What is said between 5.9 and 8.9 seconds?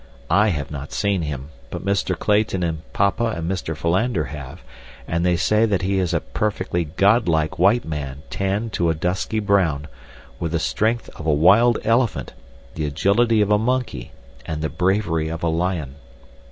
is a perfectly god like white man tanned to